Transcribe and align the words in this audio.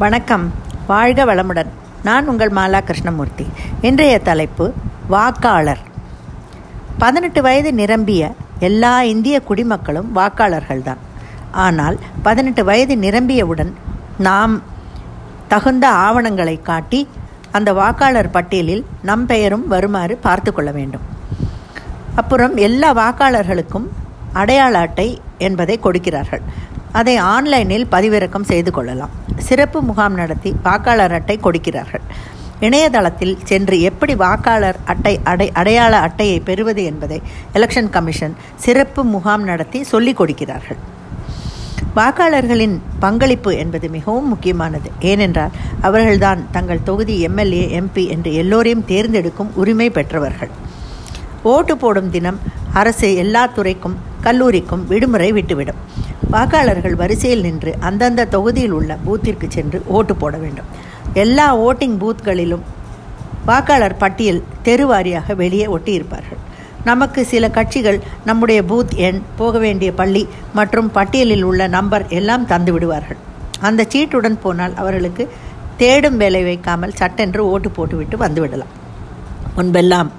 வணக்கம். 0.00 0.52
வாழ்க 0.86 1.24
வளமுடன். 1.24 1.66
நான் 2.04 2.28
உங்கள் 2.28 2.50
மாலா 2.50 2.80
கிருஷ்ணமூர்த்தி. 2.80 3.46
இன்றைய 3.80 4.18
தலைப்பு 4.18 4.72
வாக்காளர். 5.08 5.78
பதினெட்டு 6.98 7.42
வயது 7.42 7.74
நிரம்பிய 7.74 8.32
எல்லா 8.58 9.02
இந்திய 9.02 9.40
குடிமக்களும் 9.40 10.16
வாக்காளர்கள்தான். 10.16 10.96
ஆனால் 11.50 11.98
பதினெட்டு 12.22 12.64
வயது 12.64 12.96
நிரம்பியவுடன் 12.96 13.72
நாம் 14.18 14.62
தகுந்த 15.48 15.88
ஆவணங்களை 15.88 16.62
காட்டி 16.62 17.08
அந்த 17.50 17.72
வாக்காளர் 17.72 18.30
பட்டியலில் 18.30 18.86
நம் 19.02 19.26
பெயரும் 19.26 19.68
வருமாறு 19.68 20.16
பார்த்து 20.16 20.52
கொள்ள 20.52 20.70
வேண்டும். 20.70 21.02
அப்புறம் 22.14 22.56
எல்லா 22.56 22.94
வாக்காளர்களுக்கும் 22.94 23.88
அடையாள 24.32 24.78
அட்டை 24.78 25.20
என்பதை 25.38 25.78
கொடுக்கிறார்கள். 25.78 26.42
அதை 26.92 27.16
ஆன்லைனில் 27.16 27.86
பதிவிறக்கம் 27.92 28.42
செய்து 28.42 28.72
கொள்ளலாம். 28.72 29.10
சிறப்பு 29.36 29.82
முகாம் 29.82 30.14
நடத்தி 30.14 30.54
வாக்காளர் 30.62 31.12
அட்டை 31.12 31.38
கொடுக்கிறார்கள். 31.38 32.00
இணையதளத்தில் 32.60 33.38
சென்று 33.44 33.80
எப்படி 33.80 34.14
வாக்காளர் 34.14 34.76
அட்டை 34.84 35.20
அடை 35.24 35.52
அடையாள 35.52 35.98
அட்டையை 35.98 36.40
பெறுவது 36.40 36.84
என்பதை 36.84 37.22
எலெக்ஷன் 37.54 37.90
கமிஷன் 37.90 38.36
சிறப்பு 38.56 39.04
முகாம் 39.04 39.44
நடத்தி 39.44 39.82
சொல்லிக் 39.82 40.16
கொடுக்கிறார்கள். 40.16 40.76
வாக்காளர்களின் 41.96 42.78
பங்களிப்பு 42.98 43.56
என்பது 43.56 43.88
மிகவும் 43.88 44.28
முக்கியமானது. 44.28 44.90
ஏனென்றால் 45.00 45.50
அவர்கள்தான் 45.80 46.46
தங்கள் 46.50 46.82
தொகுதி 46.82 47.20
எம்எல்ஏ 47.20 47.80
எம்பி 47.80 48.08
என்று 48.08 48.34
எல்லோரையும் 48.34 48.84
தேர்ந்தெடுக்கும் 48.84 49.52
உரிமை 49.54 49.90
பெற்றவர்கள். 49.90 50.50
ஓட்டு 51.42 51.76
போடும் 51.76 52.10
தினம் 52.10 52.38
அரசு 52.72 53.14
எல்லா 53.14 53.46
துறைக்கும் 53.46 53.96
கல்லூரிக்கும் 54.20 54.84
விடுமுறை 54.86 55.30
விட்டுவிடும். 55.32 55.80
வாக்காளர்கள் 56.34 56.96
வரிசையில் 57.02 57.44
நின்று 57.46 57.72
அந்தந்த 57.88 58.28
தொகுதியில் 58.34 58.74
உள்ள 58.78 58.98
பூத்திற்கு 59.06 59.46
சென்று 59.48 59.78
ஓட்டு 59.96 60.14
போட 60.16 60.36
வேண்டும். 60.36 60.68
எல்லா 61.24 61.46
ஓட்டிங் 61.68 61.96
பூத்களிலும் 62.02 62.64
வாக்காளர் 63.46 64.00
பட்டியல் 64.02 64.42
தெரு 64.62 64.84
வாரியாக 64.92 65.34
வெளியே 65.42 65.66
ஒட்டியிருப்பார்கள். 65.76 66.40
நமக்கு 66.84 67.20
சில 67.30 67.44
கட்சிகள் 67.48 67.98
நம்முடைய 68.24 68.60
பூத் 68.62 68.92
எண் 69.06 69.20
போக 69.36 69.58
வேண்டிய 69.58 69.92
பள்ளி 69.92 70.22
மற்றும் 70.58 70.90
பட்டியலில் 70.90 71.42
உள்ள 71.42 71.62
நம்பர் 71.76 72.04
எல்லாம் 72.18 72.46
தந்து 72.52 72.72
விடுவார்கள். 72.72 73.20
அந்த 73.60 73.86
சீட்டுடன் 73.92 74.38
போனால் 74.42 74.74
அவர்களுக்கு 74.74 75.24
தேடும் 75.76 76.16
வேலை 76.16 76.42
வைக்காமல் 76.42 76.96
சட்டென்று 77.00 77.42
ஓட்டு 77.48 77.70
போட்டுவிட்டு 77.70 78.16
வந்துவிடலாம் 78.16 78.72
முன்பெல்லாம் 79.56 80.10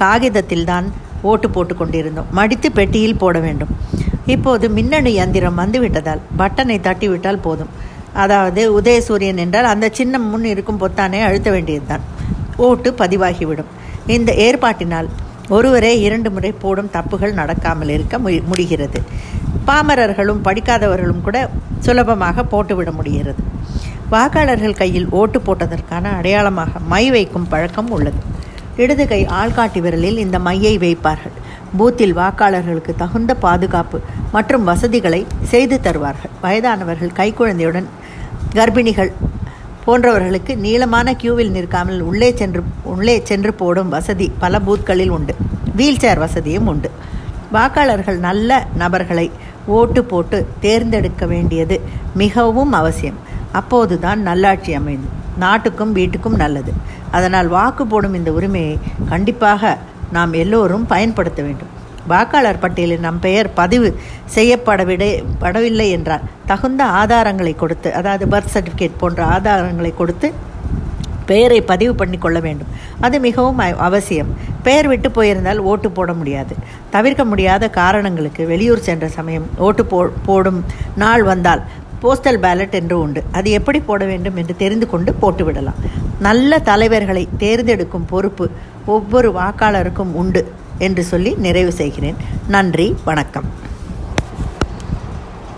காகிதத்தில்தான் 0.00 0.88
ஓட்டு 1.22 1.50
போட்டு 1.50 1.74
கொண்டிருந்தோம் 1.76 2.26
மடித்து 2.30 2.72
பெட்டியில் 2.72 3.16
போட 3.16 3.38
வேண்டும். 3.38 3.68
இப்போது 4.26 4.70
மின்னணு 4.70 5.10
இயந்திரம் 5.12 5.58
வந்துவிட்டதால் 5.58 6.20
பட்டனை 6.38 6.78
தட்டிவிட்டால் 6.88 7.44
போதும். 7.46 7.68
அதாவது 8.12 8.80
உதயசூரியன் 8.80 9.36
என்றால் 9.36 9.64
அந்த 9.64 9.90
சின்னம் 9.92 10.28
முன் 10.30 10.44
இருக்கும் 10.44 10.80
பொத்தானை 10.80 11.22
அழுத்த 11.22 11.50
வேண்டியதுதான். 11.50 12.04
ஓட்டு 12.56 12.94
பதிவாகிவிடும். 12.98 13.72
இந்த 14.06 14.32
ஏற்பாட்டினால் 14.32 15.08
ஒருவரே 15.48 16.00
இரண்டு 16.00 16.30
முறை 16.30 16.52
போடும் 16.52 16.90
தப்புகள் 16.96 17.38
நடக்காமல் 17.40 17.88
இருக்க 17.88 18.18
முடிகிறது. 18.18 19.02
பாமரர்களும் 19.66 20.42
படிக்காதவர்களும் 20.44 21.22
கூட 21.22 21.50
சுலபமாக 21.80 22.44
போட்டுவிட 22.44 22.90
முடிகிறது. 22.92 23.42
வாக்காளர்கள் 24.10 24.74
கையில் 24.74 25.08
ஓட்டு 25.10 25.40
போட்டதற்கான 25.46 26.12
அடையாளமாக 26.18 26.78
மை 26.78 27.10
வைக்கும் 27.10 27.48
பழக்கம் 27.48 27.90
உள்ளது. 27.90 28.20
இடது 28.82 29.04
கை 29.10 29.20
ஆள்காட்டி 29.40 29.80
விரலில் 29.84 30.18
இந்த 30.24 30.36
மையை 30.46 30.74
வைப்பார்கள். 30.84 31.36
பூத்தில் 31.78 32.14
வாக்காளர்களுக்கு 32.18 32.92
தகுந்த 33.02 33.32
பாதுகாப்பு 33.44 33.98
மற்றும் 34.34 34.64
வசதிகளை 34.70 35.20
செய்து 35.52 35.76
தருவார்கள். 35.86 36.32
வயதானவர்கள் 36.44 37.16
கைக்குழந்தையுடன் 37.18 37.88
கர்ப்பிணிகள் 38.58 39.12
போன்றவர்களுக்கு 39.84 40.52
நீளமான 40.64 41.12
கியூவில் 41.20 41.52
நிற்காமல் 41.56 42.00
உள்ளே 42.08 42.30
சென்று 42.40 42.62
உள்ளே 42.94 43.16
சென்று 43.30 43.52
போடும் 43.60 43.92
வசதி 43.96 44.26
பல 44.42 44.58
பூத்களில் 44.66 45.12
உண்டு. 45.18 45.34
வீல் 45.78 46.02
சேர் 46.04 46.22
வசதியும் 46.24 46.68
உண்டு. 46.72 46.90
வாக்காளர்கள் 47.56 48.18
நல்ல 48.28 48.58
நபர்களை 48.82 49.26
ஓட்டு 49.78 50.00
போட்டு 50.10 50.38
தேர்ந்தெடுக்க 50.64 51.26
வேண்டியது 51.34 51.76
மிகவும் 52.22 52.74
அவசியம். 52.80 53.18
அப்போதுதான் 53.60 54.20
நல்லாட்சி 54.28 54.72
அமைந்தது 54.80 55.16
நாட்டுக்கும் 55.44 55.94
வீட்டுக்கும் 55.98 56.40
நல்லது. 56.44 56.72
அதனால் 57.16 57.48
வாக்கு 57.56 57.84
போடும் 57.86 58.18
இந்த 58.20 58.32
உரிமையை 58.38 58.74
கண்டிப்பாக 59.12 59.72
நாம் 60.16 60.32
எல்லோரும் 60.42 60.86
பயன்படுத்த 60.92 61.40
வேண்டும். 61.46 61.72
வாக்காளர் 62.12 62.62
பட்டியலில் 62.62 63.04
நம் 63.06 63.22
பெயர் 63.26 63.48
பதிவு 63.60 63.88
செய்யப்படவிட 64.34 65.04
படவில்லை 65.42 65.88
என்றால் 65.96 66.26
தகுந்த 66.50 66.82
ஆதாரங்களை 67.00 67.54
கொடுத்து 67.62 67.88
அதாவது 68.00 68.26
பர்த் 68.34 68.54
சர்டிஃபிகேட் 68.54 69.00
போன்ற 69.02 69.20
ஆதாரங்களை 69.36 69.92
கொடுத்து 69.94 70.28
பெயரை 71.30 71.58
பதிவு 71.70 71.94
பண்ணி 72.00 72.18
கொள்ள 72.18 72.38
வேண்டும். 72.44 72.70
அது 73.06 73.16
மிகவும் 73.26 73.58
அவசியம். 73.88 74.30
பெயர் 74.66 74.88
விட்டு 74.92 75.08
போயிருந்தால் 75.16 75.60
ஓட்டு 75.70 75.88
போட 75.96 76.12
முடியாது. 76.20 76.54
தவிர்க்க 76.94 77.22
முடியாத 77.32 77.64
காரணங்களுக்கு 77.80 78.42
வெளியூர் 78.52 78.86
சென்ற 78.88 79.08
சமயம் 79.18 79.46
ஓட்டு 79.66 79.84
போ 79.90 79.98
போடும் 80.28 80.60
நாள் 81.02 81.24
வந்தால் 81.32 81.62
போஸ்டல் 82.02 82.40
பேலட் 82.44 82.76
என்று 82.80 82.96
உண்டு. 83.00 83.22
அது 83.32 83.50
எப்படி 83.50 83.80
போட 83.80 84.04
வேண்டும் 84.04 84.36
என்று 84.36 84.56
தெரிந்து 84.56 84.88
கொண்டு 84.92 85.14
போட்டுவிடலாம் 85.22 85.80
நல்ல 86.18 86.58
தலைவர்களை 86.70 87.28
தேர்ந்தெடுக்கும் 87.38 88.08
பொறுப்பு 88.12 88.48
ஒவ்வொரு 88.86 89.30
வாக்காளருக்கும் 89.40 90.14
உண்டு 90.22 90.42
என்று 90.78 91.02
சொல்லி 91.04 91.34
நிறைவு 91.46 91.72
செய்கிறேன். 91.72 92.18
நன்றி 92.48 92.96
வணக்கம். 93.04 93.48